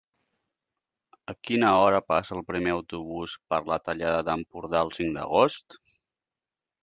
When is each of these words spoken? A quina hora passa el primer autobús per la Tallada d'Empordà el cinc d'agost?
A 1.33 1.35
quina 1.49 1.73
hora 1.81 1.99
passa 2.13 2.33
el 2.37 2.41
primer 2.47 2.73
autobús 2.77 3.35
per 3.53 3.59
la 3.73 3.79
Tallada 3.89 4.23
d'Empordà 4.29 4.81
el 4.87 4.91
cinc 4.99 5.13
d'agost? 5.19 5.77